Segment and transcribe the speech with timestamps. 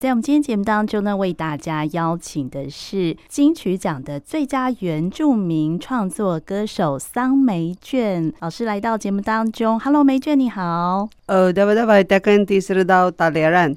[0.00, 9.78] 在我们今天节目当中呢，为大家邀请的是金曲奖的最佳原住民创作歌手桑梅娟老师来到节目当中。
[9.78, 11.06] Hello，梅娟你好。
[11.26, 12.02] 呃，大家好，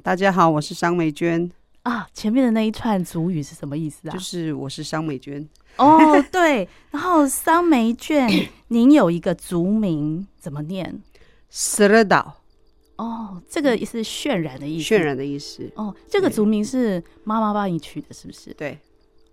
[0.01, 1.51] 大家好，我是桑梅娟。
[1.81, 4.13] 啊，前面的那一串族语是什么意思啊？
[4.13, 5.45] 就是我是桑梅娟。
[5.75, 6.69] 哦，对。
[6.91, 8.29] 然后桑梅娟，
[8.69, 11.01] 您有一个族名，怎么念？
[11.49, 12.42] 斯勒岛。
[13.03, 14.95] 哦，这个也是渲染的意思。
[14.95, 15.69] 渲染的意思。
[15.75, 18.53] 哦，这个族名是妈妈帮你取的，是不是？
[18.53, 18.79] 对。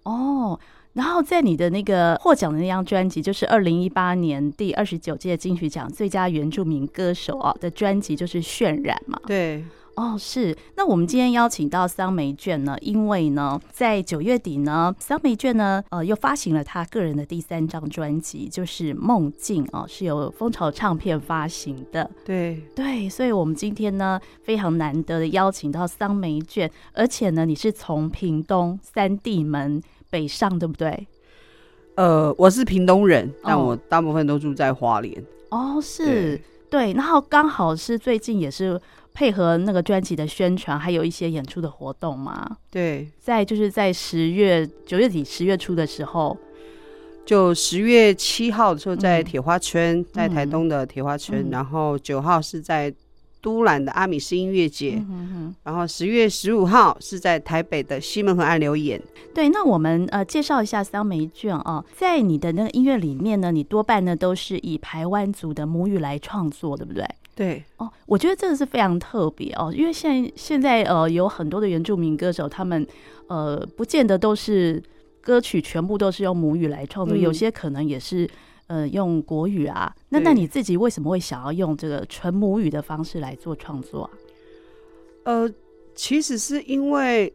[0.02, 0.58] 哦，
[0.94, 9.20] 然后在你的那个获奖的那张专辑，就是二零一八年第二十九届金曲奖最佳原住民歌手啊的专辑，就是渲染嘛。
[9.26, 9.64] 对。
[9.96, 10.56] 哦，是。
[10.76, 22.10] 那我们今天邀请到桑梅卷呢，因为呢，在九月底呢，桑梅卷呢，呃，又发行了他个人的第三张专辑，就是《梦境》哦，是由蜂巢唱片发行的。
[22.24, 31.06] 对对，所以我们今天呢，非常难得的邀请到桑梅卷，而且呢，你是从屏东三地门北上，对不对？
[31.96, 35.22] 呃，我是屏东人，但我大部分都住在花莲。
[35.50, 38.80] 哦，是对，对，然后刚好是最近也是。
[39.20, 42.56] 配合那个专辑的宣传，还有一些演出的活动嘛？
[42.70, 46.34] 对，在就是在十月九月底十月初的时候，
[47.26, 52.90] 就十月七号的时候在铁花村，嗯、在台东的铁花村，嗯、然后九号是在
[53.42, 58.98] 都兰的阿米斯音乐节，嗯、哼哼然后十月十五号是在台北的西门和岸流演。
[59.34, 67.04] 对，那我们呃介绍一下桑梅卷啊，在你的那个音乐里面呢，你多半呢都是以台湾族的母语来创作，对不对？
[67.40, 72.86] 对哦，我觉得这个是非常特别哦，因为现在现在呃有很多的原住民歌手，他们
[73.28, 74.82] 呃不见得都是
[75.22, 78.28] 歌曲全部都是用母语来创作，嗯、有些可能也是
[78.66, 79.90] 呃用国语啊。
[80.10, 84.10] 那那你自己为什么会想要用这个纯母语的方式来做创作啊？
[85.24, 85.50] 呃，
[85.94, 87.32] 其实是因为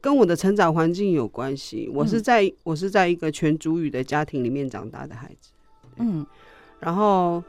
[0.00, 5.50] 跟我的成长环境有关系，我是在、嗯、我是在一个全族语的家庭里面长大的孩子，
[5.98, 6.26] 嗯，
[6.80, 7.40] 然后。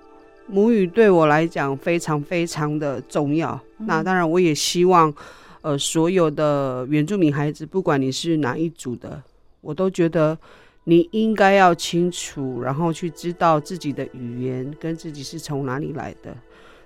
[0.47, 3.59] 母语对我来讲非常非常的重要。
[3.79, 5.13] 嗯、那当然，我也希望，
[5.61, 9.21] 呃，所有的原住民孩子，不管你是哪一组的，
[9.61, 10.37] 我都觉得
[10.85, 16.35] 你应该要清楚，然后去知道自己的语言跟自己是从哪里来的。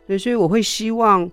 [0.07, 1.29] 对，所以我会希望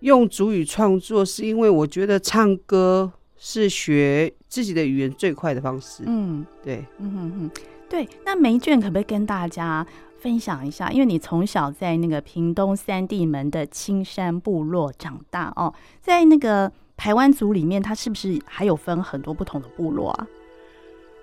[0.00, 6.04] 用主语创作，是因为我觉得唱歌是学自己的语言最快的方式。
[6.06, 7.50] 嗯，对，嗯哼哼，
[7.90, 8.08] 对。
[8.24, 9.84] 那梅卷可不可以跟大家
[10.24, 20.26] 分享一下，因为你从小在那个屏东三地门的青山部落长大哦，在那个台湾族里面，它是不是还有分很多不同的部落啊？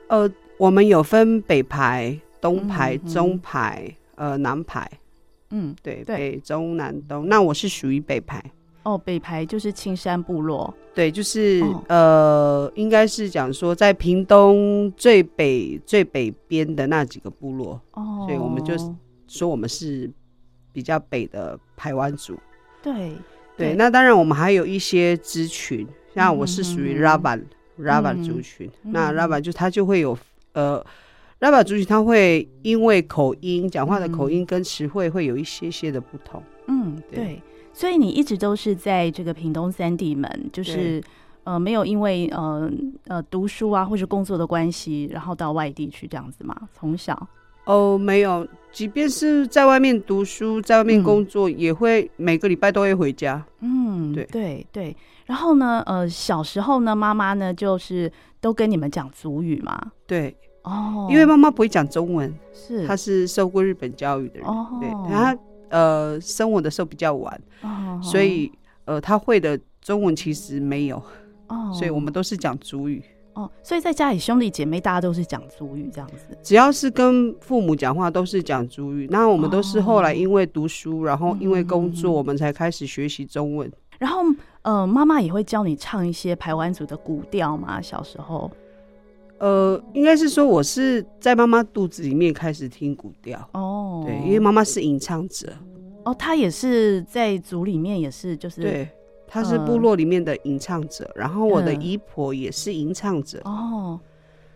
[0.09, 4.87] 呃，我们有分北排、东排、嗯、中排、呃南排。
[5.49, 7.27] 嗯，对，对北中南东。
[7.27, 8.39] 那我是属于北排。
[8.83, 10.73] 哦，北排就是青山部落。
[10.93, 17.79] 对，就是、哦、呃，应该是讲说在屏东最北最北边的那几个部落。
[17.91, 18.73] 哦，所以我们就
[19.27, 20.09] 说我们是
[20.73, 22.37] 比较北的排湾族。
[22.81, 22.93] 对
[23.55, 27.43] 对，对，那当然我们还有一些支群，像我是属于 Ravan
[27.79, 28.69] Ravan 族群。
[28.83, 30.17] 嗯、那 Ravan 就他就会有
[30.53, 30.83] 呃
[31.39, 36.43] Ravan 族群，他会因为口音讲话的口音跟词汇会有一些些的不同。
[36.67, 37.41] 嗯，对。
[37.73, 41.01] 对所以你一直都是在这个屏东三地门，就是
[41.43, 42.71] 呃没有因为呃
[43.07, 46.55] 呃读书啊或是工作的关系，然后到外地去这样子吗？
[46.73, 47.27] 从小
[47.65, 53.43] 哦没有，即便是在外面读书，在外面工作，嗯、也会每个礼拜都会回家。
[53.59, 54.97] 嗯，对对对。
[55.25, 58.11] 然后呢，呃小时候呢，妈妈呢就是
[58.41, 59.91] 都跟你们讲族语嘛。
[60.05, 64.47] 对哦，因为妈妈不会讲中文，是她是受过日本教育的人。
[64.47, 65.37] 哦，对，她。
[65.71, 68.51] 呃，生我的时候比较晚，哦、所以
[68.85, 71.01] 呃，他会的中文其实没有，
[71.47, 73.03] 哦，所以我们都是讲主语。
[73.33, 79.07] 哦，所以在家里兄弟姐妹大家都是讲主语这样子，只要是跟父母讲话都是讲主语。
[79.09, 83.71] 那我们都是后来因为读书，哦、然后因为工作，我们才开始学习中文。
[83.97, 84.21] 然后
[84.63, 87.81] 呃，妈妈也会教你唱一些排湾族的古调嘛？
[87.81, 88.51] 小时候？
[89.41, 95.51] 呃，应该是说我是在妈妈肚子里面开始听古调哦，对，因为妈妈是吟唱者
[96.05, 98.87] 哦，她也是在族里面也是就是对，
[99.27, 103.99] 她是部落里面的吟唱者，呃、然后我的姨婆也是吟唱者哦。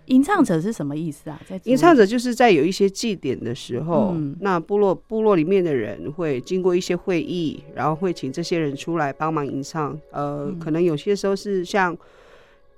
[0.05, 1.41] 吟唱者是什么意思啊？
[1.49, 9.99] 在吟唱者就是在有一些祭典的时候，嗯、那部落部落里面的人会经过一些会议，然后会请这些人出来帮忙吟唱。
[10.11, 11.97] 呃，嗯、可能有些时候是像。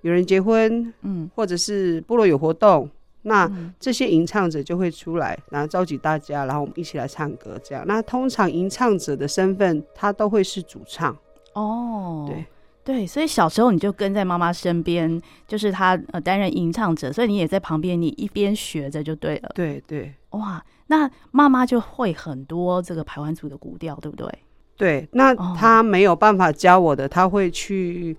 [0.07, 2.89] 有人结婚，嗯，或者是部落有活动，
[3.23, 7.83] 那这些吟唱者就会出来，然后召集大家，然后我们一起来唱歌，这样。
[7.85, 11.15] 那通常吟唱者的身份，他都会是主唱。
[11.53, 12.45] 哦，对
[12.85, 19.51] 对，所以小时候你就跟在妈妈身边，就是他呃担任吟唱者，所以你也在旁边，你一边学着就对了。
[19.53, 24.29] 对对，哇，那妈妈就会很多这个排湾族的古调，对不对？
[24.77, 28.15] 对，那他没有办法教我的，他会去，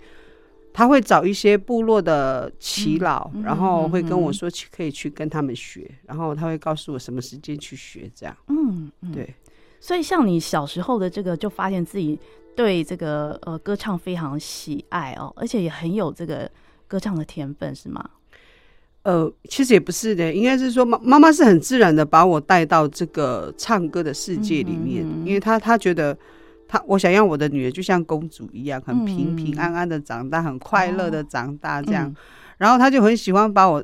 [0.79, 8.33] 她会找一些部落的耆老，嗯、然后会跟我说去可以去跟他们学，嗯、然后他会告诉我什么时间去学，这样。
[8.47, 9.35] 嗯，对。
[9.81, 12.17] 所以像你小时候的这个，就发现自己。
[12.55, 16.49] 对这个呃歌唱非常喜爱哦，而且也很有这个
[16.89, 18.09] 歌唱的天分，是吗？
[19.03, 26.17] 呃，其实也不是的，应该是说妈妈妈是很自然的把我带到这个唱歌的世界里面，因为她她觉得
[26.69, 32.15] 她我想要我的女儿就像公主一样，很平平安安的长大，嗯、很快乐的长大这样，哦嗯、
[32.59, 33.83] 然后她就很喜欢把我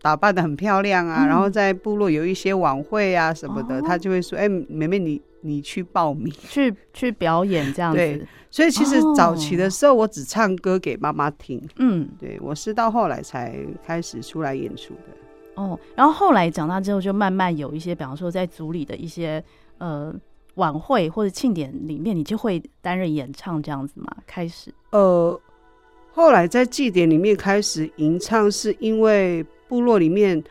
[0.00, 7.98] 打扮的很漂亮啊，嗯、然后在部落有一些晚会啊什么的，她、哦、就会说：“哎，妹妹你。”你去报名，去去表演这样子。
[7.98, 11.60] 对，所以其实早期的时候，我只唱歌给妈妈听。
[11.78, 15.00] 嗯，对，我是到后来才开始出来演出的。
[15.56, 19.42] 哦，然后后来长大之后，就慢慢有一些，比方说在组里的一些
[19.78, 20.14] 呃
[20.54, 24.06] 晚会或者庆典里面，你就会担任演唱这样子吗。
[24.26, 25.40] 开始，呃，
[26.12, 30.42] 后来在祭典里面开始吟唱，是因为部落里面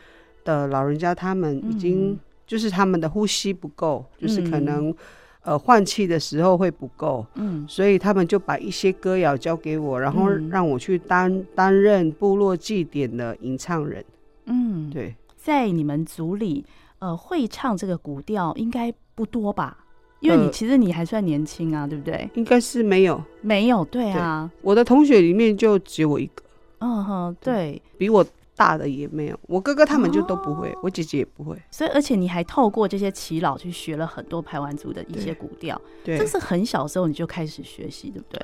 [0.44, 2.20] 的老人家他们已经、嗯。
[2.44, 4.96] 就是他们的呼吸不够，就是可能、嗯、
[5.42, 14.04] 呃换气的时候会不够，嗯，所以他们就把一些歌谣交给我，然后让我去担担任部落祭典的吟唱人。
[14.44, 16.62] 嗯，对，在你们组里，
[16.98, 19.81] 呃，会唱这个古调应该不多吧？
[20.22, 22.30] 因为你其实你还算年轻啊，对不对？
[22.34, 26.42] 应该是没有，没有，对啊对，我的同学里面就只有我一个。
[26.78, 28.24] 嗯哼，对，比我。
[28.54, 31.56] 大的也没有，我哥哥他们就都不会，哦、我姐姐也不会。
[31.70, 35.80] 所以，而且你还透过这些耆老去学了很多排湾族的一些古调。
[36.04, 38.40] 对，这是很小时候你就开始学习，对不对？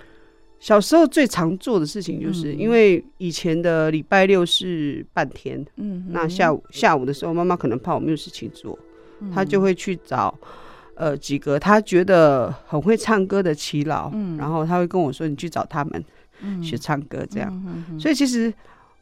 [0.58, 8.76] 小时候最常做的事情就是，因为以前的礼拜六是半天，嗯，那下午下午的时候，妈妈可能怕我没有事情做，
[9.32, 10.34] 她、嗯、就会去找
[10.98, 16.04] 呃几个他觉得很会唱歌的耆老，嗯，然后他会跟我说：“你去找他们
[16.62, 17.50] 学唱歌。”这样，
[17.98, 18.52] 所以其实。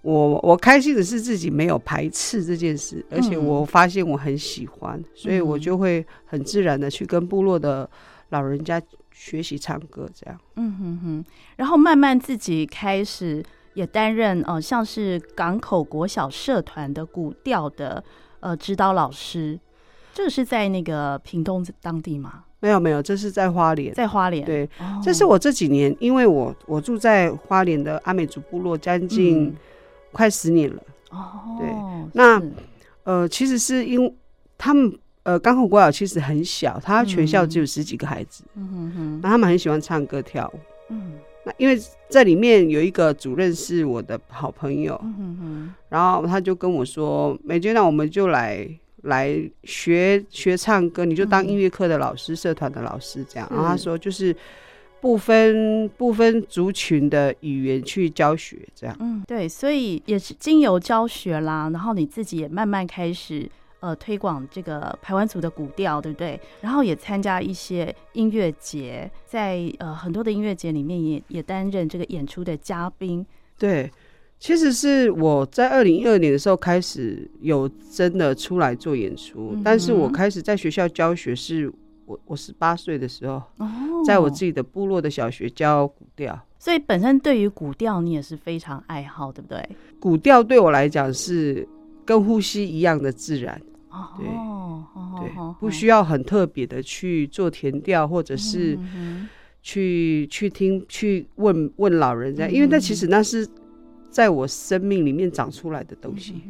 [0.03, 7.91] 我我开心的是自己没有排斥这件事，而且我发现我很喜欢，嗯、所以我就会很自然的去跟部落的
[8.29, 10.41] 老人家学习唱歌，这样。
[10.55, 11.25] 嗯哼哼，
[11.57, 13.43] 然后慢慢自己开始
[13.75, 18.05] 也担任呃，像是港口国小社团的古调的
[18.39, 19.59] 呃指导老师，
[20.17, 22.45] 这个是在那个屏东当地吗？
[22.61, 24.43] 没有没有，这是在花莲，在花莲。
[24.47, 29.55] 对，哦、这是我这几年，因为我我住在花莲的阿美族部落将近、嗯。
[30.13, 30.83] 快十年了。
[31.11, 31.69] 哦，对，
[32.15, 32.41] 那
[33.05, 34.15] 呃，其实是因为
[34.57, 34.91] 他们
[35.25, 40.59] 呃，刚好国小其实很小，他全校只有十几个孩子，嗯哼哼，那他们很喜欢唱歌跳舞，
[40.89, 41.13] 嗯，
[41.45, 41.79] 那因为
[42.09, 48.67] 在里面有一个主任是我的好朋友，嗯哼哼，然后他就跟我说，美娟，那我们就来
[49.07, 54.37] 来学学唱歌，你就当音乐课的老师，嗯、社团的老师这样，然后他说就是。
[54.99, 58.97] 不分不分族群的语言去教学，这样。
[58.99, 63.49] 嗯，对，所以也是经由教学啦，然后你自己也慢慢开始
[63.79, 66.41] 呃推广这个排湾族的古调，对不对？
[66.63, 73.25] 然后也参加一些音乐节，在呃很多的音乐节里面也也担任这个演出的嘉宾。
[73.59, 73.89] 对，
[74.39, 81.73] 其实是我在二零一二年的时候开始有真的出来做演出，嗯、但是我开始在学校教学是。
[82.09, 83.43] 我我十八岁的时候，
[84.07, 89.69] 在我自己的部落的小学教古调，所以本身对于古调你也是非常爱好，对不对？
[89.99, 91.67] 古调对我来讲是
[92.05, 93.61] 跟呼吸一样的自然，
[94.17, 94.25] 对，
[95.19, 98.79] 对，不需要很特别的去做填调，或者是
[99.61, 103.45] 去去听去问问老人家，因为那其实那是
[104.11, 106.43] 在我生命里面长出来的东西，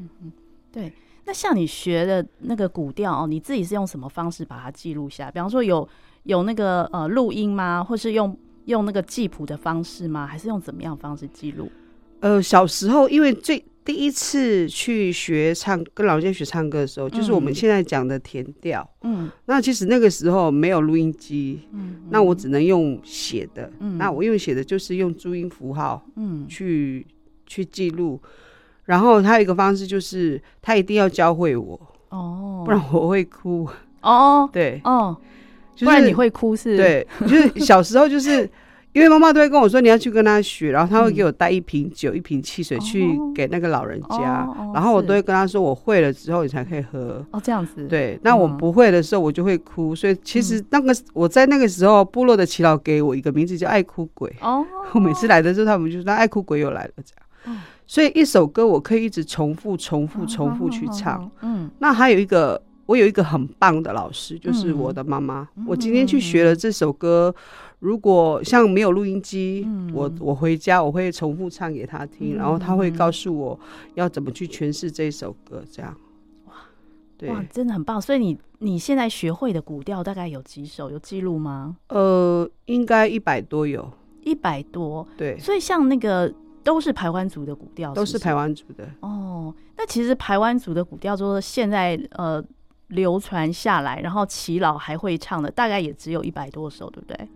[0.70, 0.92] 对。
[1.28, 5.30] 那像你学的那个古调哦，你自己是用什么方式把它记录下来？
[5.32, 5.88] 比方说有
[6.22, 7.82] 有那个呃录音吗？
[7.82, 10.24] 或是用用那个记谱的方式吗？
[10.24, 11.68] 还是用怎么样的方式记录？
[12.20, 18.88] 呃，小时候因为最第一次去学唱，跟老人家学唱歌的时候，就是我们现在讲的填调。
[19.02, 23.68] 嗯，那其实那个时候没有录音机，嗯，那我只能用写的。
[23.80, 27.04] 嗯，那我用写的就是用注音符号，嗯，去
[27.46, 28.20] 去记录。
[28.84, 33.68] 然后他有一个方式，就是他一定要教会我哦，不然我会哭
[34.00, 34.48] 哦。
[34.52, 35.16] 对哦，
[35.80, 36.76] 不然你会哭是？
[36.76, 38.48] 对，就是小时候就是
[38.92, 47.26] 因为妈妈都会跟我说你要去跟他学，然后他会给我带一瓶酒、嗯、一瓶汽水去给那个老人家，哦哦、然后我都会跟他说我会了之后你才可以喝。
[47.32, 47.88] 哦，这样子。
[47.88, 54.32] 对，那我不会的时候我就会哭，所以其实那个、嗯、我在那个时候部落的祈祷给我一个名字叫爱哭鬼。
[54.40, 54.64] 哦。
[54.94, 57.25] 我每次来的时候他们就说那爱哭鬼又来了这样。
[57.46, 57.56] 哦。
[57.86, 61.30] 所以一首歌我可以一直重复、重复、重复去唱。
[61.40, 61.70] 嗯。
[61.78, 62.62] 那还有一个。
[62.86, 65.48] 我有一个很棒的老师，就是我的妈妈。
[65.56, 67.42] 嗯、我今天去学了这首歌，嗯、
[67.80, 73.58] 如果像没有录音机，嗯、我我回家我会重复唱给她听，嗯、然后她会告诉我
[73.94, 75.64] 要怎么去诠释这首歌。
[75.68, 75.96] 这样，
[76.44, 76.52] 哇，
[77.18, 78.00] 对，哇，真的很棒。
[78.00, 80.88] 所以你你现在学会的古调大概有几首？
[80.88, 81.76] 有记录吗？
[81.88, 83.90] 呃，应该一百多有，
[84.22, 85.04] 一百多。
[85.16, 86.32] 对，所以像那个
[86.66, 88.84] 都是排湾族的古调，都是排湾族的。
[89.00, 92.44] 哦，那其实排湾族的古调，就是现在呃。
[92.90, 97.28] 流传下来，然后耆老还会唱的，大概也只有一百多首，对不对？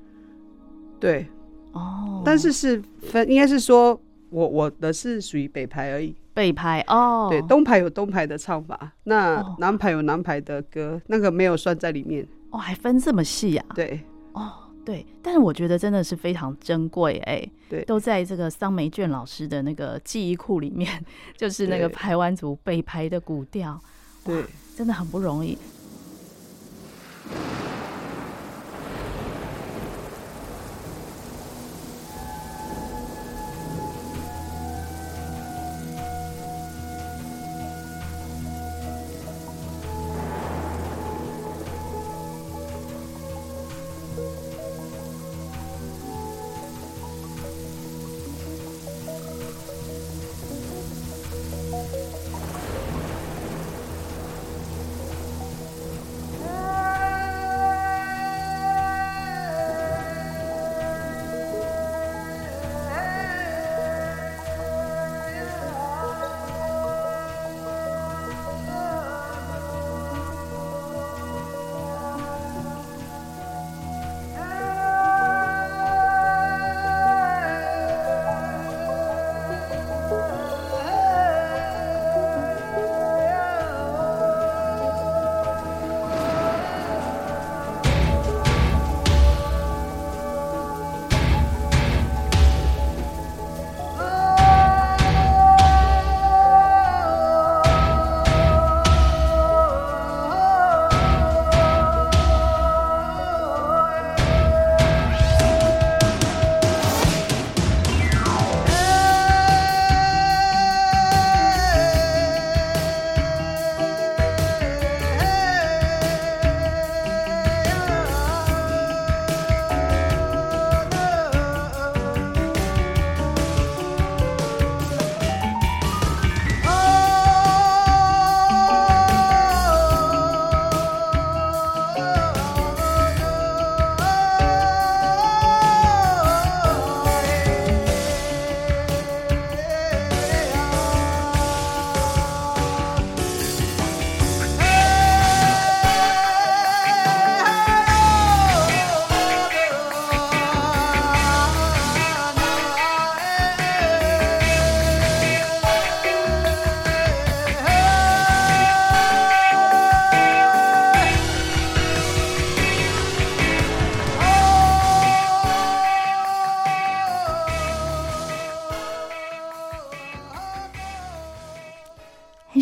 [1.01, 1.27] 对，
[1.73, 2.23] 哦，oh.
[2.25, 6.15] 但是是分，应该是说我我的是属于北排而已。
[6.33, 11.01] 北排哦，对，东排有东排的唱法，那南排有南排的歌，oh.
[11.09, 12.25] 那个没有算在里面。
[12.51, 13.65] 哦，还分这么细呀？
[13.75, 14.01] 对，
[14.35, 14.53] 哦，
[14.85, 21.05] 对，但是我觉得真的是非常珍贵，哎，对，都在这个桑梅卷老师的那个记忆库里面，
[21.37, 23.81] 就是那个排湾族北排的古调，
[24.25, 24.45] 对。
[24.77, 25.59] 真的很不容易。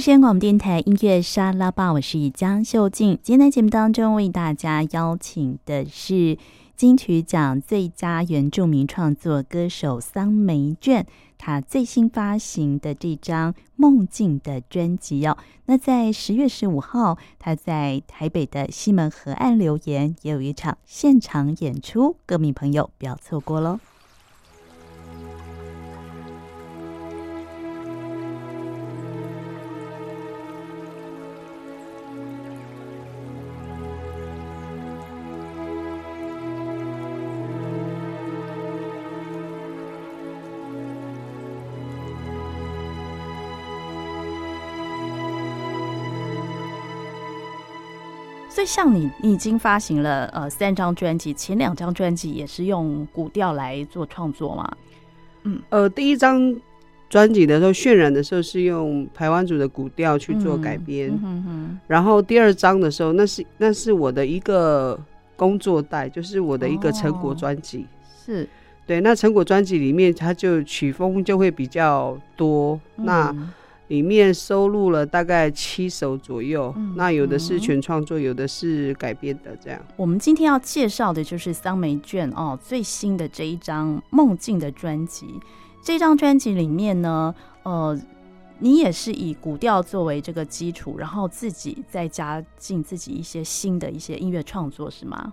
[0.09, 3.19] 中央广播电台音乐沙拉吧，我是江秀静。
[3.23, 6.39] 今天在节目当中为大家邀请的是
[6.75, 11.05] 金曲奖最佳原住民创作歌手桑梅卷，
[11.37, 15.37] 他最新发行的这张《梦境》的专辑哦。
[15.67, 23.79] 那在十月十五号，他在台北的西门河岸留言，也有一场现场演出，歌迷朋友不要错过喽。
[48.69, 54.71] 像你，你已经发行了呃三张专辑，前两张专辑也是用古调来做创作吗？
[55.45, 56.55] 嗯，呃，第一张
[57.09, 65.01] 专辑的时候渲染的时候是用台湾族的古调去做改编，嗯嗯嗯、然后第二张的时候，那是那是我的一个
[65.35, 68.49] 工作带，就是我的一个成果专辑，哦、是。
[68.87, 72.79] 对，那成果专辑里面，它就曲风就会比较多。
[72.97, 73.35] 嗯、那
[73.89, 79.57] 里面收录了大概七首左右，嗯、那有的是全创作，嗯、有的是改编的。
[79.57, 85.27] 这样，我们今天要介绍的就是桑梅卷哦，最新的这一张《梦境》的专辑。
[85.83, 87.99] 这张专辑里面呢，呃，
[88.59, 95.33] 你也是以古调作为这个基础，然后自己再加进自己一些新的一些音乐创作，是吗？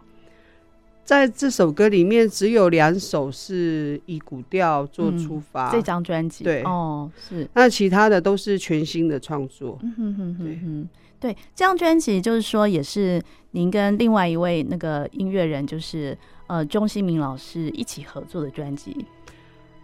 [1.06, 5.70] 在这首歌里面，只有两首是以古调做出发。
[5.70, 9.78] 嗯、这张专辑对哦，是那其他的都是全新的创作。
[9.84, 13.22] 嗯哼哼哼哼，对，对，这张专辑就是说，也是
[13.52, 19.06] 您跟另外一位那个音乐人，就是呃钟兴明老师一起合作的专辑。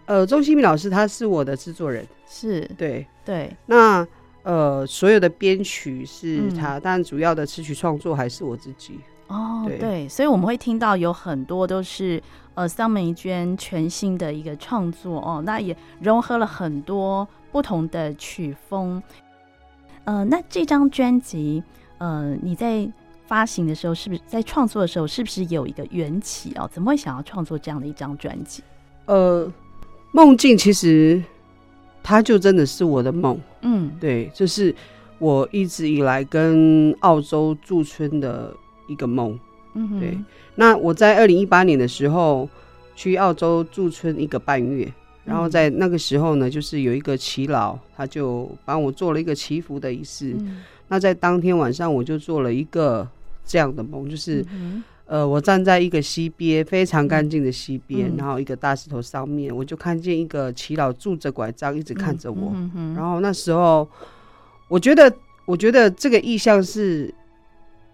[0.07, 3.55] 呃，钟兴明老师他是我的制作人，是对对。
[3.67, 4.05] 那
[4.41, 8.99] 呃，所有的编曲是他，嗯、但主要的词曲创作还是我自己。
[9.31, 12.21] 哦，对，对，所以我们会听到有很多都是
[12.53, 19.01] 呃桑梅娟全新的一个创作哦，那也融合了很多不同的曲风。
[20.03, 21.63] 呃，那这张专辑，
[21.97, 22.85] 呃，你在
[23.25, 26.69] 发行的时候，是不是在创作的时候，是不是有一个缘起哦？
[26.69, 28.61] 怎么会想要创作这样的一张专辑？
[29.05, 29.49] 呃，
[30.11, 31.23] 梦境其实
[32.03, 34.75] 它就真的是我的梦，嗯，对，就是
[35.19, 38.53] 我一直以来跟澳洲驻村的。
[38.87, 39.39] 一个梦，
[39.73, 40.17] 嗯，对。
[40.55, 42.47] 那我在二零一八年的时候
[42.95, 44.91] 去澳洲驻村一个半月，
[45.23, 50.35] 然后在那个时候呢，就是有一个耆老，他就帮我做了一个祈福的仪式。
[50.39, 53.07] 嗯、那在当天晚上，我就做了一个
[53.45, 62.53] 这样的梦，就是、嗯、呃，我站在一个溪边，非常干净的溪边，嗯、然后一个大石头上面，我就看见一个耆老拄着拐杖，一直看着我。
[62.93, 63.87] 然后那时候，
[64.67, 65.11] 我觉得，
[65.45, 67.13] 我觉得这个意象是。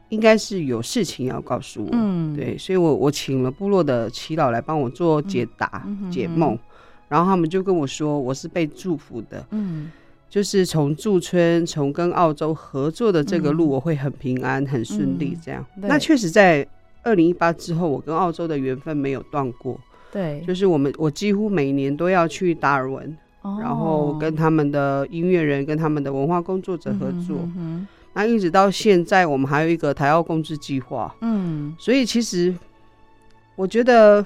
[0.09, 6.57] 应该是有事情要告诉我，嗯，对，所以我我请了部落的祈祷来帮我做解答、解梦，
[7.09, 9.91] 然后他们就跟我说，我是被祝福的，嗯，
[10.29, 15.65] 就是从驻村从跟澳洲合作的这个路，我会很平安、嗯、很顺利，这样。
[15.75, 16.65] 嗯、那确实在
[17.03, 19.77] 二零一八之后，我跟澳洲的缘分没有断过，
[20.11, 27.35] 对，就是我们我几乎每年都要去达尔文，哦、然后跟他们的音乐人、跟他们的文化工作者合作。
[27.43, 27.87] 嗯哼哼
[28.17, 31.15] 那一直到现在，我们还有一个台澳共治计划。
[31.21, 32.51] 嗯，所以其实
[33.55, 34.25] 我觉得，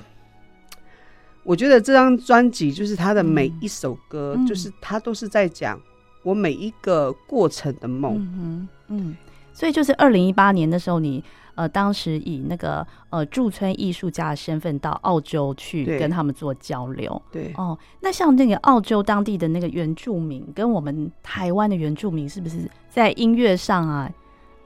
[1.44, 5.78] 我觉得这张专辑就是他的每一首歌，嗯、就是他都是在讲
[6.24, 8.16] 我每一个过程的梦。
[8.18, 9.18] 嗯嗯，
[9.54, 11.24] 所以就是二零一八年的时候，你。
[11.62, 17.78] 呃，当时以那个呃驻村艺术家的身份到澳洲去跟他们做交流，对哦。
[18.00, 24.12] 那像那个澳洲当地的那个原住民，跟我们台湾的原住民，是不是在音乐上啊，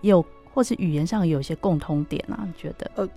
[0.02, 2.48] 有或是语言上有一些共通点啊？
[2.48, 2.90] 你觉得？
[2.96, 3.10] 呃，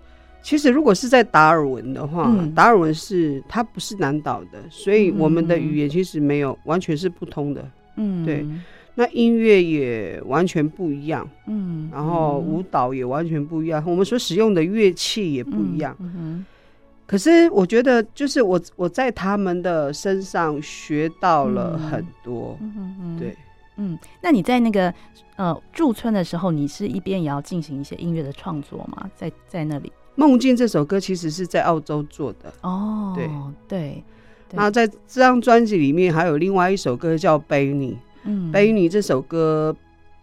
[0.42, 7.64] 其实如果是在达尔文的话，嗯、达尔文是它不是南岛的，所以我们的语言其实没有、嗯、完全是不通的。
[7.94, 8.44] 嗯，对。
[9.00, 16.46] 那音乐也完全不一样，嗯，然后舞蹈也完全不一样，嗯、我们所使用的乐器也不一样，嗯嗯、
[17.06, 23.36] 可是我觉得，就是我我在他们的身上学到了很多，嗯对，
[23.76, 24.92] 嗯，那你在那个
[25.36, 29.08] 呃驻村的时候，你是一边也要进行一些音乐的创作吗？
[29.14, 33.30] 在在那里，《梦境》这首歌其实是在澳洲做的，哦，对
[33.68, 34.02] 对，
[34.54, 37.92] 那在这张专辑里面还有另外一首歌叫《背你》。
[38.28, 39.74] 嗯，背你这首歌，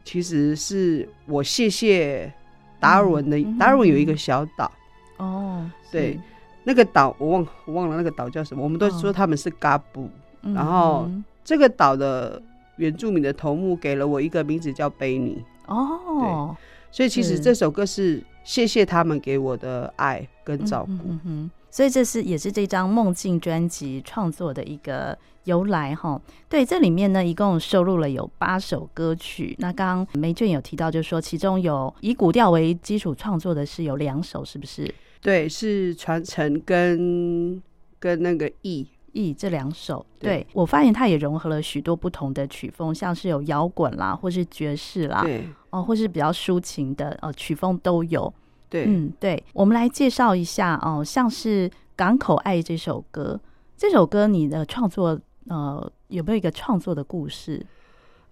[0.04, 2.32] 其实是我谢谢
[2.80, 3.44] 达尔文的。
[3.58, 4.72] 达尔文有一个小岛
[5.18, 6.20] 哦，对，
[6.64, 8.64] 那个岛我忘我忘了那个岛叫什么。
[8.64, 10.08] 我们都说他们是嘎布，
[10.42, 11.10] 然后
[11.44, 12.42] 这个岛的
[12.78, 16.56] 原住民的头目给了我一个名字叫贝尼哦。
[16.92, 21.40] 对，所以其实这首歌是谢谢他们给我的爱跟照顾。
[21.76, 26.18] 所以这是也是这张梦境专辑创作的一个由来哈。
[26.48, 29.54] 对，这里面呢一共收录了有八首歌曲。
[29.60, 34.90] 那刚刚梅卷有提到，就是说其中有以古调为基础创作的是有两首，是不是？
[35.20, 37.62] 对，是传承跟
[38.00, 40.06] 跟那个意意这两首。
[40.18, 48.34] 对，对我发现它也融合了许多不同的曲风，像是有摇滚啦，或是爵士啦，对哦，或是比较抒情的呃曲风都有。
[48.70, 53.40] 对，嗯，对，我们来介绍一下哦，像是《港口爱》这首歌，
[53.78, 57.66] 这首歌你的创作呃有没有一个创作的故事？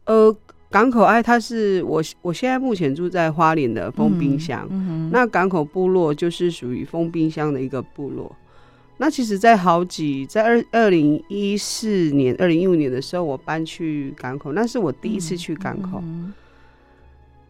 [0.06, 0.30] 呃，
[0.69, 8.36] 《港口爱》它是我我现在目前住在花莲的丰滨乡，嗯嗯、那港口部落就是属于丰滨乡的一个部落。
[8.98, 16.02] 那其实，在好几在二二零一四年、二零一五年的时候，我搬去港口，那是我第一次去港口。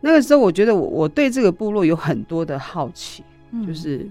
[0.05, 4.05] 那个时候，我觉得我我对这个部落有很多的好奇，嗯、就是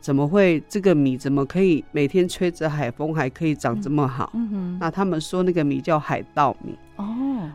[0.00, 4.30] 怎么会这个米怎么可以每天吹着海风还可以长这么好？
[4.32, 7.04] 嗯哼，那他们说那个米叫海稻米哦，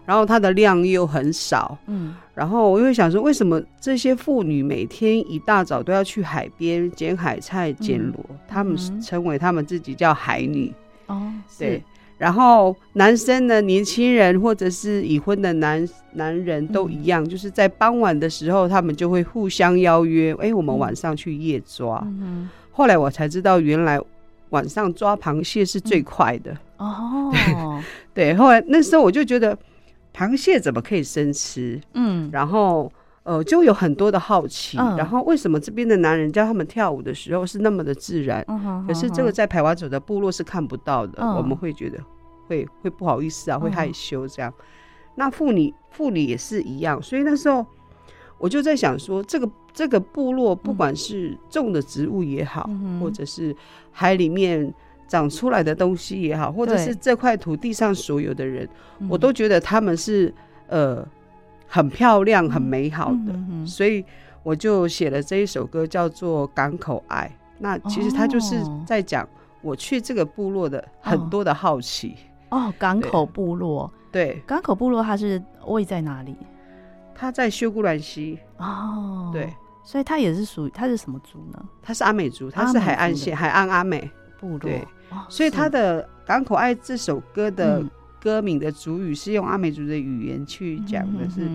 [0.05, 8.23] 然后它的量又很少，嗯，然后我又想说，为什么这些妇女每天一大早都要去海边捡海菜、捡螺？
[8.47, 10.71] 他们称为他们自己叫海女
[11.07, 11.81] 哦，对。
[12.23, 22.01] 然后男生呢，年轻人或者是已婚的男男人都一样，嗯、就是在傍晚的时候，他们就会互相邀约，哎，我们晚上去夜抓。
[22.05, 23.99] 嗯、后来我才知道，原来
[24.51, 27.83] 晚上抓螃蟹是最快的、嗯、哦。
[28.15, 29.57] 对，后来那时候我就觉得，
[30.15, 31.77] 螃蟹怎么可以生吃？
[31.93, 32.89] 嗯，然后
[33.23, 34.77] 呃，就有很多的好奇。
[34.77, 38.45] 嗯、然后为什么这边的男人教他们跳舞的时候是那么的自然？
[38.47, 41.99] 嗯、可是这个在排湾族的部落是看不到的，嗯、我们会觉得。
[42.47, 44.53] 会会不好意思啊，会害羞这样。
[44.57, 44.63] 嗯、
[45.15, 47.65] 那妇女妇女也是一样，所以那时候
[48.37, 53.55] 我就在想说，这个这个部落不管是种的植物也好，嗯、或者是
[53.91, 54.73] 海里面
[55.07, 58.67] 长出来的东西也好，或者是这块土地上所有的人，
[59.09, 60.33] 我都觉得他们是
[60.67, 61.07] 呃
[61.67, 63.65] 很漂亮、很美好的。
[63.65, 64.03] 所以
[64.41, 67.31] 我就写了这一首歌，叫做《港口爱》。
[67.59, 69.27] 那其实他就是在讲
[69.61, 72.09] 我去这个部落的很多的好奇。
[72.09, 76.37] 哦哦，港口部落，对，港口部落它是位在哪里？
[77.15, 78.37] 它在修姑峦溪。
[78.57, 79.51] 哦，对，
[79.83, 81.65] 所以它也是属于它是什么族呢？
[81.81, 84.09] 它是阿美族，它是海岸线海岸阿美。
[84.39, 84.59] 部落。
[84.59, 84.85] 对，
[85.29, 87.81] 所以它的《港口爱》这首歌的
[88.19, 91.49] 歌名的主语是用阿美族的语言去讲的，是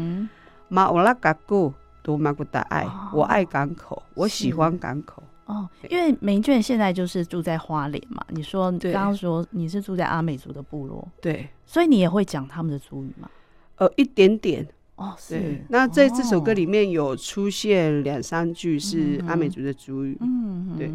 [0.68, 5.22] 马乌拉嘎古多马古达爱，我爱港口，我喜欢港口。
[5.48, 8.24] 哦，因为梅卷现在就是住在花莲嘛。
[8.28, 13.28] 你说刚刚说你是住在阿美族的部落，对，所以你也会讲他们的族语吗？
[13.76, 14.66] 呃，一点点。
[14.96, 15.64] 哦，是。
[15.68, 20.18] 那在这首歌里面有出现两三句是阿美族的族语。
[20.20, 20.92] 嗯，对。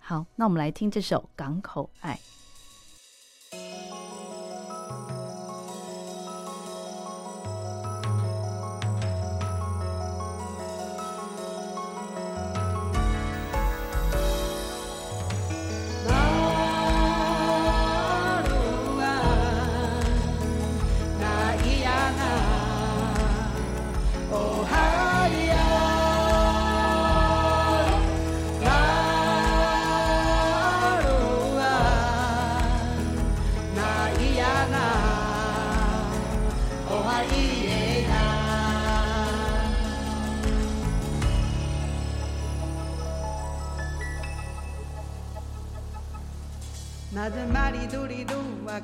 [0.00, 2.14] 好，那我们来听这首《港口爱》。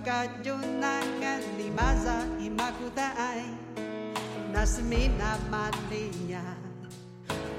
[0.09, 3.45] kajunangan limaza imakutai
[4.49, 6.41] nasmina malia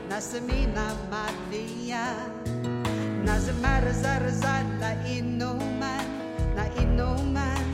[0.10, 2.10] nasmina malia
[3.62, 6.10] zar zarzala inuman
[6.58, 7.66] na inuman.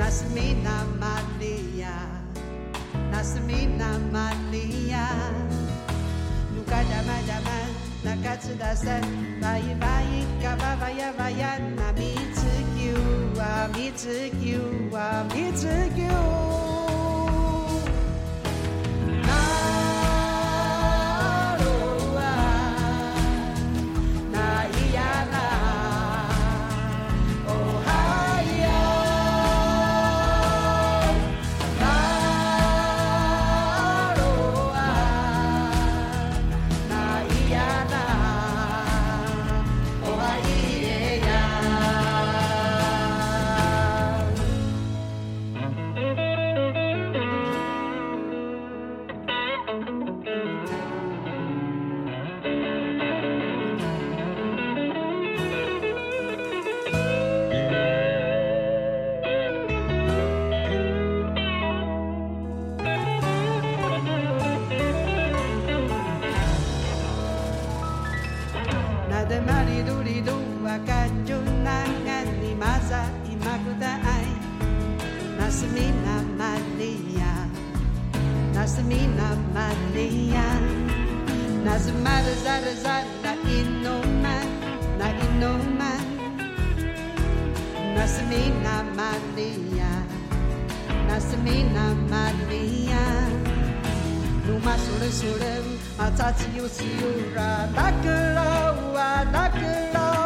[0.00, 1.96] Nasmina malia
[3.12, 5.04] nasmina malia
[6.56, 7.58] nukadama dama
[8.04, 9.04] nakatsudasen
[9.40, 12.25] vai vai kababaya vayan namina
[13.46, 14.04] I meet
[14.42, 15.62] you, I meet
[15.96, 16.55] you.
[81.66, 84.46] Now some matter zada zada, not in no man,
[84.98, 86.02] not in no man.
[87.96, 89.90] Now some ain't not Maria,
[91.08, 93.02] now some ain't not Maria.
[94.46, 94.60] No
[98.94, 100.25] wa dakala.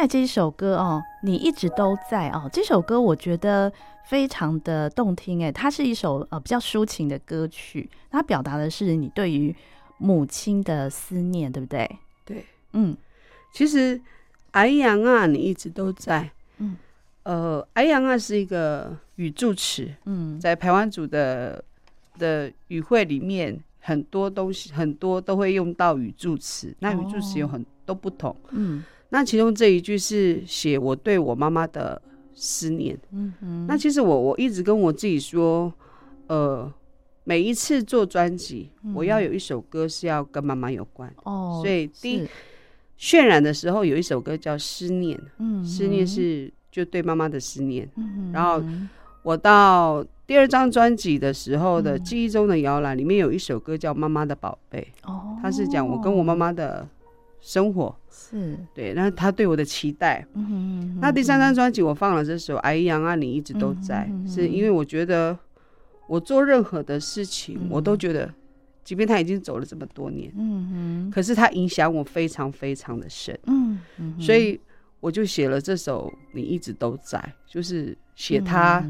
[0.00, 2.48] 下来这一首歌哦，你一直都在哦。
[2.50, 3.70] 这首歌我觉得
[4.06, 9.54] 非常的动听哎，它是一首呃比较抒情的歌曲，它表达的是你对于
[9.98, 11.98] 母亲的思念，对不对？
[12.24, 12.96] 对，嗯，
[13.52, 14.00] 其实
[14.52, 16.78] 哎呀啊，你一直都在，嗯，
[17.24, 21.62] 呃，哎呀啊是一个语助词，嗯，在台湾组的
[22.18, 28.82] 的语汇里面，很多东西很多都会用到语助词，那语助词有很都不同，嗯。
[29.10, 32.00] 那其中这一句是写我对我妈妈的
[32.32, 32.98] 思念。
[33.12, 33.66] 嗯嗯。
[33.66, 35.72] 那其实我我一直跟我自己说，
[36.28, 36.72] 呃，
[37.24, 41.12] 每一次做专辑，我要有一首歌是要跟妈妈有关。
[41.24, 41.60] 哦。
[41.62, 42.28] 所以第一
[42.98, 45.18] 渲染的时候有一首歌叫《思念》。
[45.38, 45.64] 嗯。
[45.64, 47.90] 思念是就对妈妈的思念。
[47.96, 48.30] 嗯。
[48.32, 48.62] 然后
[49.22, 54.92] 我到第二张专辑的时候的记忆中的摇篮里面有一首歌叫《妈妈的宝贝》。
[55.10, 55.36] 哦。
[55.42, 56.86] 它是讲我跟我妈妈的
[57.40, 57.94] 生活。
[58.10, 60.24] 是对，那他对我的期待。
[60.34, 65.36] 嗯哼嗯哼，那第三张专辑我放了这首《哎呀啊，你一直都在》，嗯，是因为我觉得
[66.06, 68.32] 我做任何的事情，嗯，我都觉得，
[68.84, 73.36] 即便他已经走了这么多年，嗯哼，可是他影响我非常非常的深。
[73.46, 73.80] 嗯，
[74.20, 74.60] 所以
[75.00, 77.18] 我就写了这首《你一直都在》，
[77.52, 78.84] 就是写他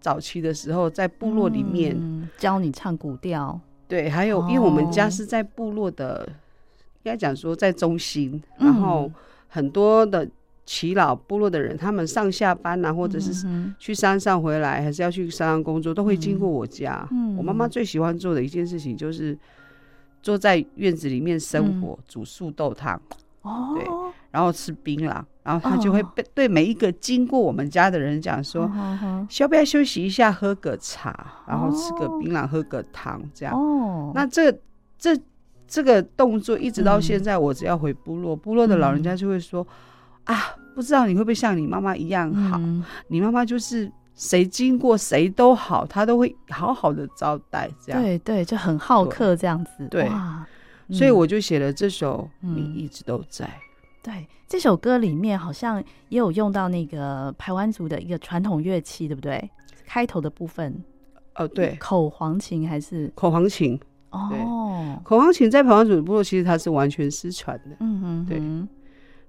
[0.00, 3.58] 早期的时候在部落里面，嗯，教你唱古调。
[3.86, 6.26] 对，还有因为我们家是在部落的。
[6.28, 6.34] 应
[7.04, 9.10] 该讲说在中心，然后
[9.48, 10.26] 很多的
[10.66, 13.46] 耆老部落的人，他们上下班啊，或者是
[13.78, 17.06] 去山上回来，还是要去山上工作，都会经过我家。
[17.36, 19.38] 我妈妈最喜欢做的一件事情就是
[20.22, 22.98] 坐在院子里面生火，煮素豆汤。
[23.42, 23.84] 哦，对，
[24.30, 28.70] 然后吃槟榔，然后她就会对每一个经过我们家的人讲说
[29.28, 34.50] ：“需要不要休息一下，喝个茶，然后吃个槟榔，喝个汤，这样。”哦，那这
[34.98, 35.14] 这。
[35.66, 39.66] 这个动作一直到现在，我只要回部落，部落的老人家就会说
[40.24, 42.60] ：“啊，不知道你会不会像你妈妈一样好？
[43.08, 49.88] 你妈妈就是谁经过谁都好，她都会好好的招待，这样对对，就很好客这样子。
[49.88, 50.08] 对，
[50.90, 53.46] 所以我就写了这首《你一直都在》。
[54.02, 59.50] 对，这首歌里面好像也有用到那个排湾族的一个传统乐器，对不对？
[59.86, 60.84] 开头的部分，
[61.36, 63.80] 哦，对，口簧琴还是口簧琴。
[64.14, 67.76] 哦，口簧琴在排湾族的部落其实它是完全失传的。
[67.80, 68.40] 嗯哼，对。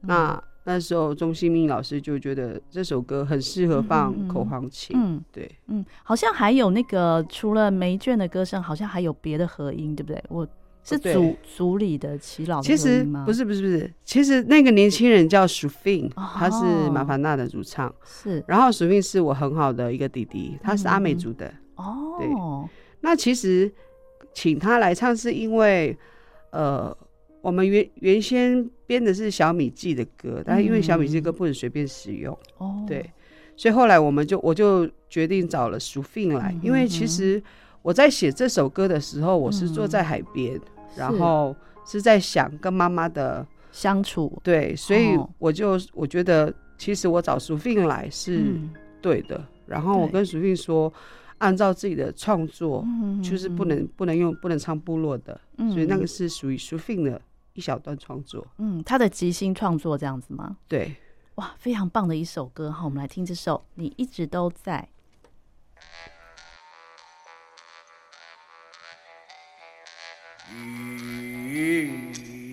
[0.07, 4.95] 那那时候钟新明老师就觉得这首歌很适合放口簧琴。
[4.99, 10.23] 嗯，对，嗯，好像还有那个除了梅娟的歌声，好像还有别的合音，对不对？
[10.29, 10.47] 我
[10.83, 17.91] 是组组里的耆老的其实不是不是不是，其实那个年轻人叫 Sufin，，他是马凡纳的主唱。
[18.03, 21.51] 是，然后 Sufin 是我很好的一个弟弟，他是阿美族的。
[21.75, 22.27] 哦，对。
[23.01, 23.71] 那其实。
[24.35, 25.97] 请他来唱是因为，
[26.51, 26.95] 呃，
[27.41, 33.09] 我们原原先编的是小米记的歌，但是因为小米记的歌不能随便使用，哦、嗯，对，
[33.55, 37.41] 所以后来我们就我就决定找了淑芬来，嗯、因为其实
[37.81, 40.61] 我在写这首歌的时候，我是坐在海边，嗯、
[40.97, 48.51] 然后是在想跟妈妈的相处，对，所以我就我觉得其实我找淑芬来是
[49.01, 50.91] 对的，嗯、然后我跟淑芬说。
[51.37, 57.21] 按照自己的创作，嗯、就是不能不能用不能唱部落的，嗯、所以那个是属于淑芬的
[57.53, 58.45] 一小段创作。
[58.57, 60.57] 嗯，他的即兴创作这样子吗？
[60.67, 60.95] 对，
[61.35, 64.87] 哇，非常棒的一首歌哈，我们来听这首《你一直都在》。
[70.51, 72.44] 嗯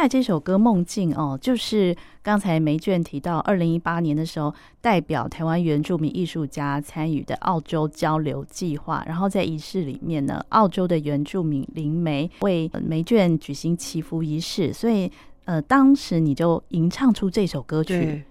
[0.00, 9.04] 下来这首歌《梦境》哦，就是刚才梅卷提到，二零一八年的时候，代表台湾原住民艺术家参与的澳洲交流计划。
[9.06, 15.12] 然后在仪式里面呢，澳洲的原住民灵媒为梅卷举行祈福仪式，所以
[15.44, 18.24] 呃，当时你就吟唱出这首歌曲。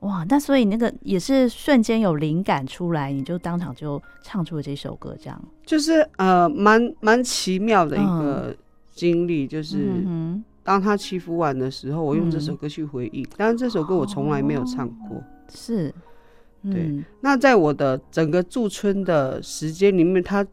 [0.00, 8.56] 哇，那所以那个也是瞬间有灵感出来，你就当场就唱出了这首歌，这样就是呃，蛮蛮奇妙的一个
[8.90, 10.02] 经历，嗯、就是。
[10.62, 13.24] 嗯当他祈福完的时候，我用这首歌去回忆。
[13.36, 15.16] 当然，这首歌我从来没有唱过。
[15.16, 15.92] 哦、是，
[16.62, 17.04] 嗯、对。
[17.20, 20.46] 那在我的整个驻村的时间里面，它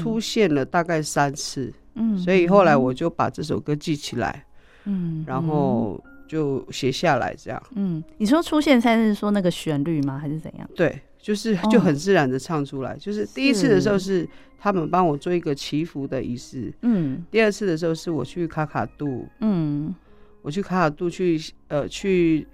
[0.00, 1.72] 出现了大概三次。
[1.94, 4.44] 嗯，所以后来我就把这首歌记起来。
[4.84, 7.60] 嗯，然后就写下来这样。
[7.74, 10.16] 嗯，你说出现三次，是说那个旋律吗？
[10.16, 10.70] 还是怎样？
[10.76, 11.00] 对。
[11.26, 14.28] 就是就很自然的唱出来，哦、就是第一次的时候是。
[14.58, 19.94] 他们帮我做一个祈福的仪式，嗯，第二次的时候是我去卡卡杜，嗯，
[20.42, 22.44] 我去卡卡杜去呃去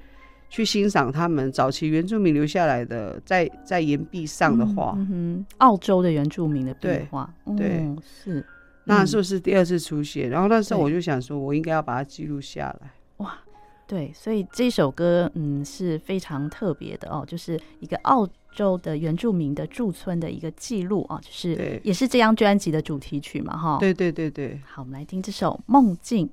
[0.50, 8.44] 去欣赏他们早期原住民留下来的在在岩壁上的画，嗯哼，澳洲的原住民的壁画，对，嗯、是，
[8.85, 10.29] 那是不是第二次出现？
[10.29, 13.38] 然后那时候我就想说，我应该要把它记录下来，哇。
[13.92, 23.76] 对，所以这首歌嗯是非常特别的哦，就是一个澳洲的原住民的驻村的一个记录啊，就是也是这张专辑的主题曲嘛，哈。
[23.78, 26.26] 对对对对，好，我们来听这首《梦境》。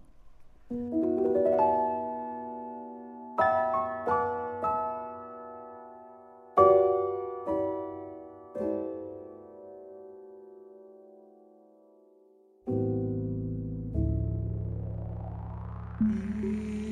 [16.42, 16.89] 给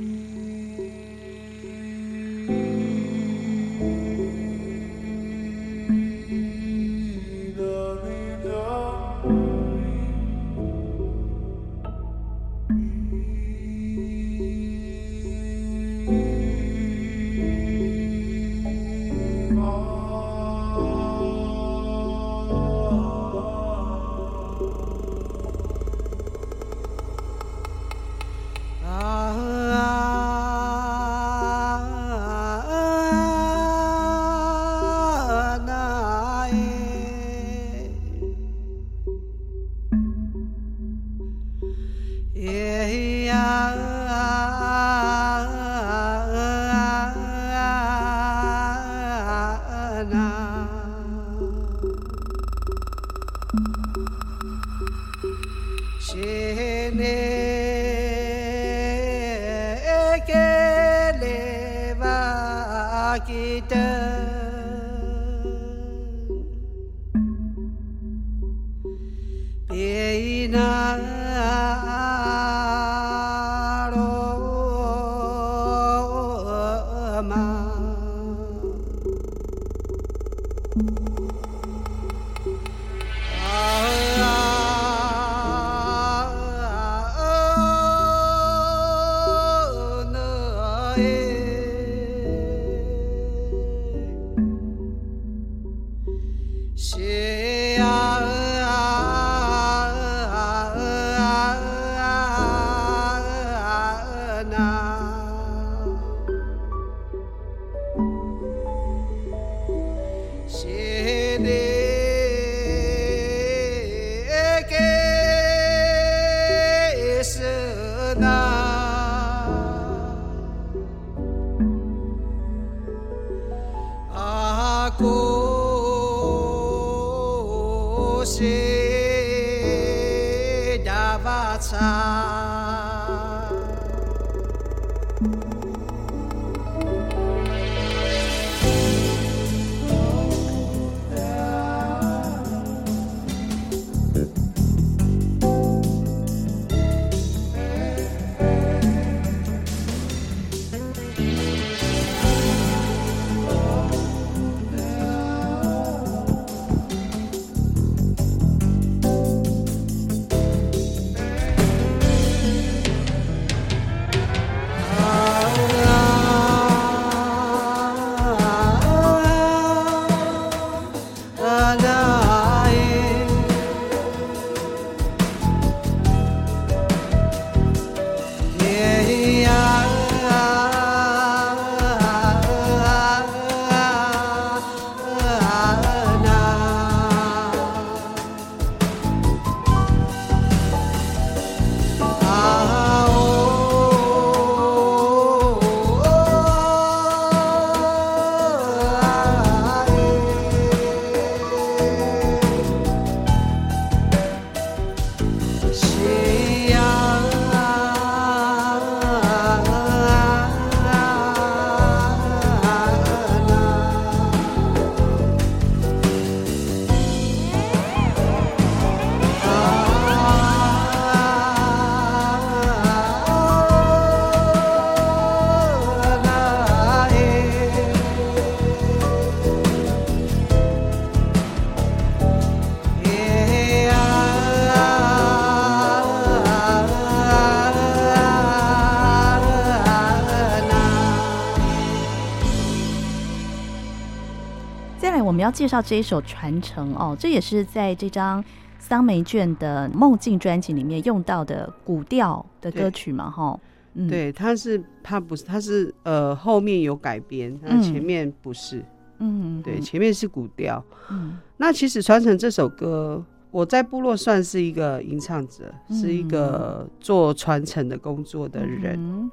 [245.48, 248.44] 要介绍这一首《传承》哦，这也是在这张
[248.80, 253.32] 桑梅卷的《梦境》专辑里面用到的古调的歌曲嘛？
[253.32, 253.58] 哈，
[253.94, 258.84] 嗯，对，它是它不是，它是呃后面有改编，那前面不是，
[259.20, 260.84] 嗯，对，前面是古调。
[261.10, 268.96] 嗯，那其实《传承》这首歌，我在部落算是一个吟唱者，是一个做传承的工作的人。
[268.98, 269.32] 嗯，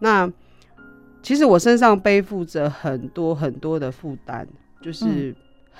[0.00, 0.28] 那
[1.22, 4.44] 其实我身上背负着很多很多的负担，
[4.82, 5.32] 就是。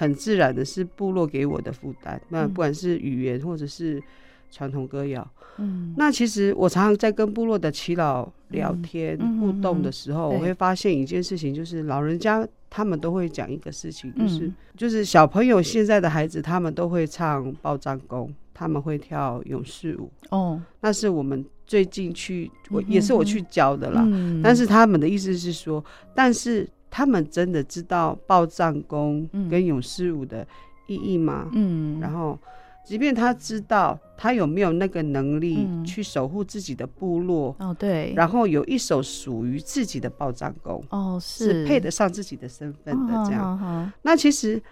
[0.02, 4.02] 很自然的是部落给我的负担，那不管是语言或者是
[4.50, 5.24] 传统歌谣，
[5.58, 24.04] 嗯，那其实我常常在跟部落的耆老聊天互动的时候，我会发现一件事情，就是老人家他们都会讲一个事情，就是就是小朋友现在的孩子他们都会唱报战功，他们会跳勇士舞，哦，那是我们最近去我也是我去教的啦，
[24.42, 26.68] 但是他们的意思是说，但是。
[26.94, 30.46] 他们真的知道报战功跟勇士舞的
[30.86, 31.48] 意义吗？
[31.54, 32.38] 嗯，然后，
[32.84, 37.56] 即便他知道，他有没有那个能力去守护自己的部落？
[37.60, 38.12] 哦，对。
[38.14, 43.90] 然后有一首属于自己的报战功，哦，是配得上自己的身份的这样。
[44.02, 44.62] 那其实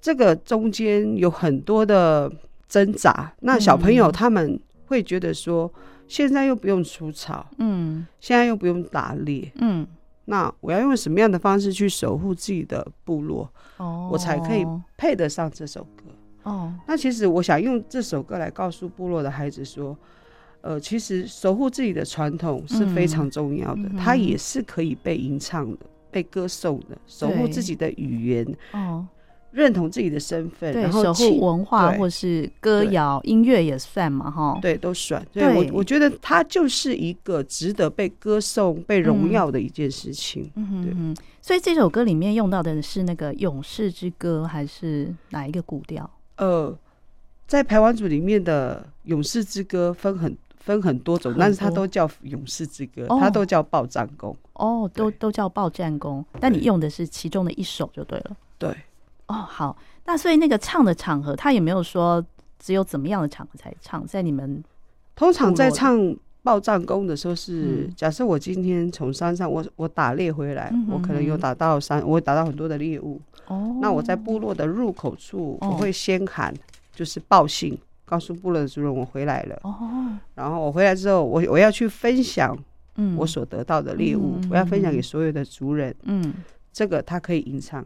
[0.00, 2.32] 这个中间有很多的
[2.66, 3.30] 挣扎。
[3.40, 5.70] 那小朋友他们会觉得说，
[6.06, 9.86] 现在又不用除草，嗯，现在又不用打猎，嗯。
[10.30, 14.12] 那我要用什么样的方式去守护自己的部落，oh.
[14.12, 14.62] 我才可以
[14.94, 16.04] 配得上这首歌？
[16.42, 16.70] 哦，oh.
[16.86, 19.96] 那其实我想用这首歌来告诉部落的孩子说，
[20.60, 28.56] 呃，其实守护自己的传统是非常重要的，嗯、它也是可以被吟唱的、被歌颂的，守护自己的语言。
[28.72, 29.06] 哦。
[29.50, 29.58] Oh.
[29.58, 35.26] 认同自己的身份，对，然后守护文化或是歌谣音乐也算嘛，哈，对，都算。
[35.32, 40.50] 对，我我觉得它就是一个值得被歌颂、被荣耀的一件事情。
[40.54, 41.16] 嗯哼哼。
[41.40, 46.08] 所以这首歌里面用到的是那个勇士之歌，还是哪一个古调？
[46.36, 46.76] 呃，
[47.46, 54.36] 在排湾族里面的勇士之歌分很分很多种，但是它都叫勇士之歌，它都叫报战功。
[54.52, 58.36] 哦，都都叫报战功，但你用的是其中的一首就对了。
[58.58, 58.76] 对。
[59.28, 62.24] 哦，好，那所以那个唱的场合，他也没有说
[62.58, 64.06] 只有怎么样的场合才唱？
[64.06, 64.62] 在你们
[65.14, 65.98] 通常在唱
[66.42, 73.20] 报报战功的时候是，嗯、假设我今天从山上我我打猎回来，嗯、哼哼我可能有打到山，我打到很多的猎物。
[73.48, 76.54] 哦，那我在部落的入口处，我会先喊，
[76.94, 79.58] 就是报信，哦、告诉部落的主人我回来了。
[79.62, 82.56] 哦，然后我回来之后，我我要去分享
[82.96, 85.94] 嗯，我所得到的猎物，嗯、我要分享给所有的族人。
[86.04, 86.32] 嗯，
[86.72, 87.84] 这个他可以吟唱。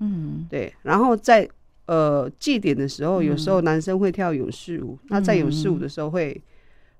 [0.00, 1.48] 嗯，对，然后在
[1.86, 6.40] 呃祭典的时候，有时候男生会跳勇士舞，嗯、那在勇士舞的时候会。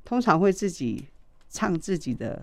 [0.03, 1.05] 通常会自己
[1.51, 2.43] 唱自己的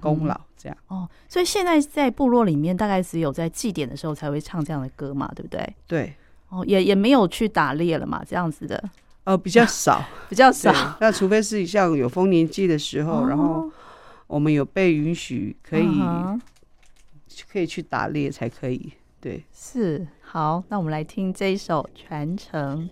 [0.00, 1.06] 功劳，这样哦。
[1.28, 5.74] 所以现在在部落里面，大概只有在祭典的时候才会唱这样的歌嘛，对不对？
[5.86, 6.14] 对。
[6.48, 8.82] 哦，也也没有去打猎了嘛，这样子的。
[9.24, 10.72] 呃，比较 少，比较少。
[11.00, 13.70] 那除非是像有丰年祭的时候，哦、然后
[14.28, 16.00] 我们有被允许可以、
[17.52, 18.92] 可以去打猎才可以。
[19.24, 20.06] 对，是。
[20.20, 22.90] 好，那我们来听这一首《传承》。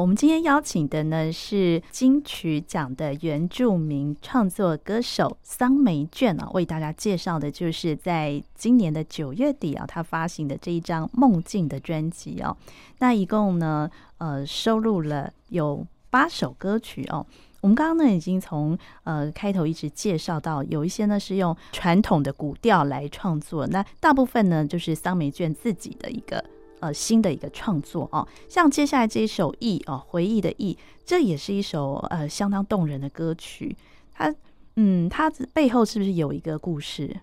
[0.00, 12.56] 我们今天邀请的呢是金曲奖的原住民创作歌手桑梅卷啊，为大家介绍的就是在今年的九月底啊，他发行的这一张《梦境》的专辑哦。
[13.00, 17.26] 那一共呢，呃，收录了有八首歌曲哦。
[17.60, 26.42] 我们刚刚呢已经从呃开头一直介绍到，有一些呢是用传统的古调来创作，那大部分呢就是桑梅卷自己的一个
[26.80, 28.26] 呃新的一个创作哦。
[28.48, 30.76] 像接下来这一首《忆》哦，回忆的忆，
[31.06, 33.76] 这也是一首呃相当动人的歌曲。
[34.12, 34.34] 它
[34.76, 37.14] 嗯，它背后是不是有一个故事？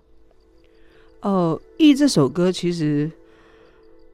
[1.21, 3.11] 哦，《忆》这首歌其实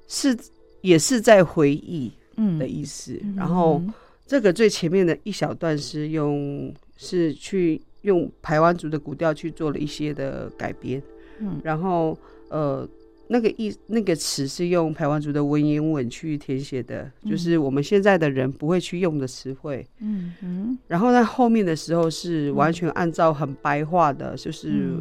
[0.08, 0.38] 是
[0.82, 3.82] 也是在回忆嗯的意思，嗯、然后。
[4.26, 11.00] 这个最前面的一小段是用是去用台湾族的古调去做了一些的改编，
[11.40, 12.18] 嗯，然后
[12.48, 12.88] 呃
[13.34, 24.94] 那个意那个词是用台湾族的文言文去填写的，嗯，就是我们现在的人不会去用的词汇，嗯嗯，然后在后面的时候是完全按照很白话的，就是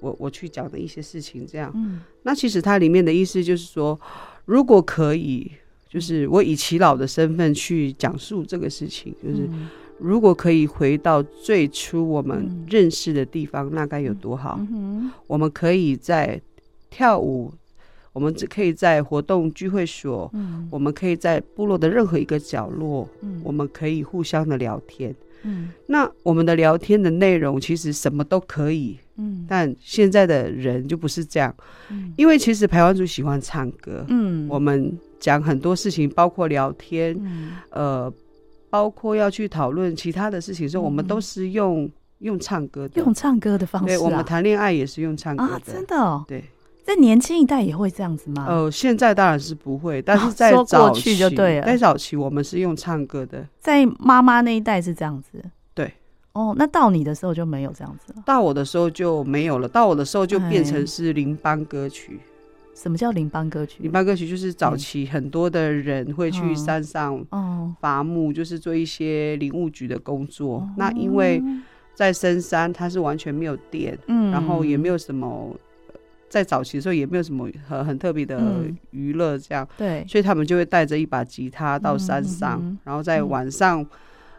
[0.00, 3.98] 我我去讲的一些事情这样，嗯，那其实它里面的意思就是说，
[4.44, 5.50] 如果可以。
[5.92, 9.48] 就是我以耆老的身份去讲述这个事情，就是
[9.98, 14.60] 如果可以回到最初我们认识的地方，那该有多好！
[15.26, 16.40] 我们可以在
[16.90, 17.52] 跳舞，
[18.12, 20.30] 我们只可以在活动聚会所，
[20.70, 23.08] 我们可以在部落的任何一个角落，
[23.42, 25.14] 我们可以互相的聊天。
[25.42, 25.70] 嗯。
[25.86, 29.44] 那我们的聊天的内容其实什么都可以，嗯。
[29.48, 31.54] 但现在的人就不是这样，
[32.16, 34.46] 因为其实排湾族喜欢唱歌，嗯。
[34.48, 34.98] 我们。
[35.20, 38.10] 讲很多事情，包括聊天，嗯、呃，
[38.70, 41.86] 包括要去讨论其他的事情的时候，嗯、我们都是用
[42.20, 43.98] 用唱歌的，用唱歌的方式、啊。
[43.98, 46.24] 对，我们谈恋爱也是用唱歌的，啊、真的、哦。
[46.26, 46.42] 对，
[46.90, 48.44] 在年轻一代也会这样子吗？
[48.48, 55.40] 呃，现在当然是不会，但是在早期就对了，在早期我们是用唱歌的，在妈妈那一代是这样子。
[55.72, 55.94] 对，
[56.32, 58.22] 哦，那到你的时候就没有这样子了。
[58.26, 62.18] 到我的时候就没有了，到我的时候就变成是邻邦歌曲。
[62.74, 63.84] 什么叫邻邦歌曲？
[63.84, 67.24] 邻邦歌曲就是早期很多的人会去山上
[67.80, 70.68] 伐木，就是做一些林务局的工作。
[70.76, 71.40] 那因为
[71.94, 75.54] 在深山，它是完全没有电，嗯然后也没有什么，
[76.30, 83.86] 在早期的时候也没有什么很很特别的娱乐，这样对，所以他们就会带着一把吉他到山上，然后在晚上。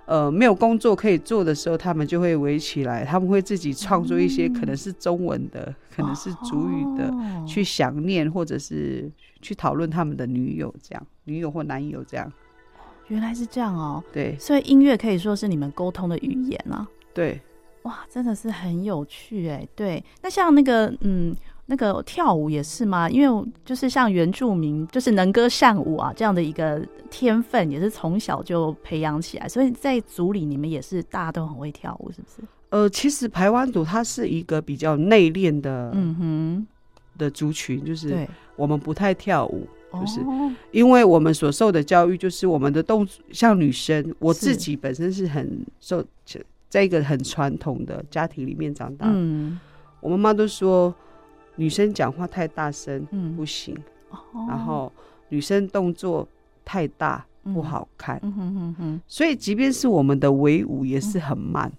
[0.08, 9.10] 呃，没有工作可以做的时候，他们就会围起来，他们会自己创作一些可能是中文的，嗯、可能是主语的，哦、去想念或者是
[9.42, 12.30] 去讨论他们的女友，这样女友或男友这样。
[13.08, 14.04] 原来是这样哦。
[14.12, 16.86] 对，所以音乐可以说是你们沟通的语言啊。
[17.14, 17.40] 对，
[17.84, 19.66] 哇，真的是很有趣哎。
[19.76, 21.34] 对，那像那个嗯。
[21.72, 23.10] 那个跳舞也是吗？
[23.10, 29.48] 因为就是像原住民，就是能歌善舞啊，这样的一个天分，也是从小就培养起来。
[29.48, 32.46] 所以在族里，你们也是大家都很会跳舞，是不是？
[32.72, 36.68] 呃，其实排湾族它是一个比较内敛的，嗯哼，
[37.18, 40.20] 的族群，就是我们不太跳舞，对就是
[40.72, 46.04] 因为我们所受的教育，就是我们的动作，像女生，我自己本身是很受，
[46.68, 49.58] 在一个很传统的家庭里面长大，嗯，
[50.02, 50.94] 我妈妈都说。
[51.62, 53.78] 女生讲话太大声，嗯，不行。
[54.48, 54.92] 然后
[55.30, 56.28] 女生动作
[56.66, 58.20] 太大，不好看。
[59.06, 61.72] 所以，即便是我们的围舞也是很慢。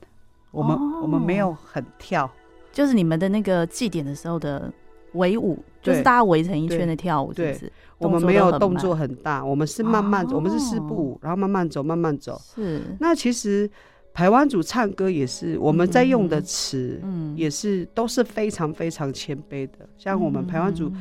[0.53, 2.30] 我们我们没有很跳，
[2.70, 4.72] 就是你们的那个祭典的时候的
[5.14, 7.72] 围舞，就是大家围成一圈的跳舞，是不是？
[7.99, 12.41] 我们没有动作很大，我们是慢慢走，我们是四步舞，然后慢慢走，慢慢走。
[12.55, 12.80] 是。
[13.01, 13.68] 那其实。
[14.14, 17.00] 排湾族唱歌也是，我们在用的词，
[17.34, 19.88] 也是都是非常非常谦卑的。
[19.96, 20.92] 像我们台湾族，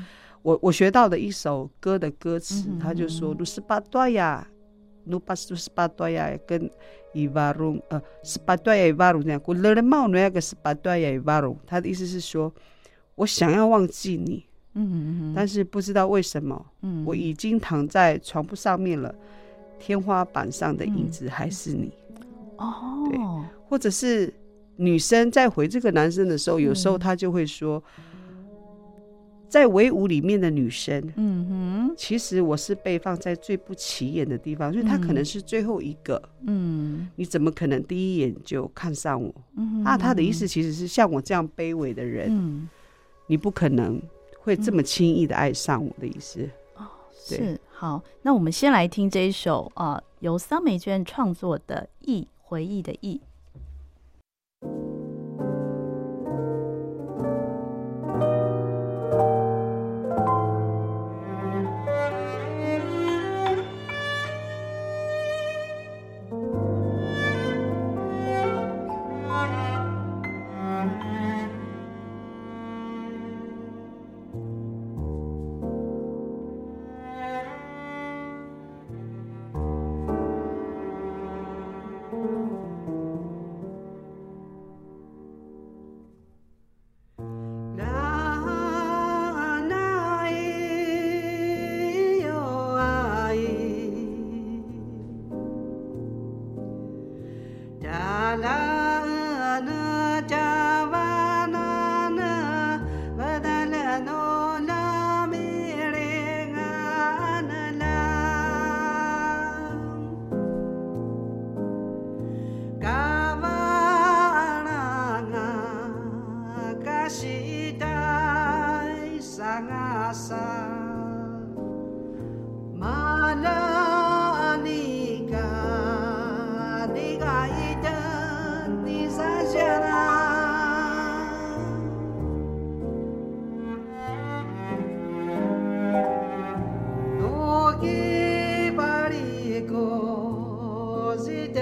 [0.42, 4.48] 我我学到的一首歌的歌词，他就说：“鲁斯巴多亚，
[5.04, 6.70] 努巴斯鲁斯巴多亚跟
[7.14, 12.54] 伊瓦隆，呃，斯巴多亚伊瓦隆这样，古勒勒茂那个斯巴多亚伊瓦隆。”他的意思是说，
[13.16, 14.46] 我想要忘记你，
[14.76, 16.66] 嗯，但是不知道为什么，
[17.06, 19.14] 我已经躺在床铺上面了，
[19.78, 21.92] 天花板上的影子还是你。
[22.62, 23.18] 哦，对，
[23.68, 24.32] 或者是
[24.76, 27.84] 女生在回这个男生的时候，有时候他就会说，
[29.50, 31.48] 在围舞里面的女生，嗯
[31.90, 39.34] 哼，其实我是被放在最不起眼的地方，所以他可能是最后一个，嗯，你怎么可能第一眼就看上我？
[39.84, 42.70] 那他的意思其实是像我这样卑微的人，
[43.28, 44.02] 你不可能
[44.40, 46.48] 会这么轻易的爱上我的意思。
[46.78, 52.22] 哦，是，好，那我们先来听这一首啊，由桑美娟创作的《忆》。
[52.52, 53.22] 回忆的忆。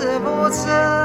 [0.00, 1.01] 我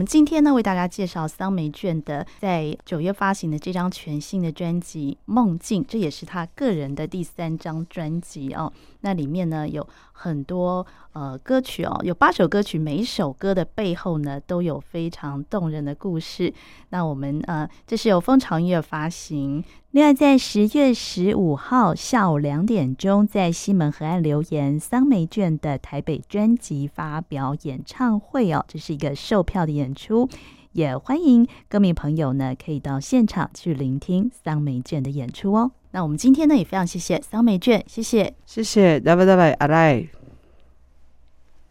[0.00, 8.72] 们今天呢，为大家介绍桑梅卷的在九月发行的这张全新的专辑《梦境》，这也是他个人的第三张专辑哦。
[9.02, 16.50] 那里面呢有很多呃歌曲哦，有八首歌曲，每一首歌的背后呢都有非常动人的故事。
[16.88, 19.62] 那我们呃，这是由风潮音乐发行。
[19.92, 30.28] 另外，在十月十五号下午两点钟，在西门河岸留言桑梅卷的台北专辑发表演唱会哦，这是一个售票的演出，
[30.70, 35.72] 也欢迎歌迷朋友呢可以到现场去聆听桑梅卷的演出哦。
[35.90, 40.19] 那我们今天呢也非常谢谢桑梅卷，谢谢，谢谢，拜拜拜拜，阿赖。